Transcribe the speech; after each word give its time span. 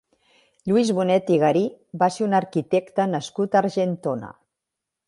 Lluís 0.69 0.89
Bonet 0.99 1.29
i 1.35 1.37
Garí 1.43 1.63
va 2.05 2.09
ser 2.17 2.27
un 2.29 2.35
arquitecte 2.41 3.09
nascut 3.13 3.55
a 3.59 3.63
Argentona. 3.65 4.35